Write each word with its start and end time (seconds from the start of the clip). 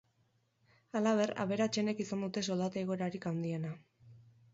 Halaber, 0.99 1.33
aberatsenek 1.43 2.01
izan 2.05 2.23
dute 2.27 2.43
soldata 2.51 2.81
igoerarik 2.85 3.29
handiena. 3.33 3.75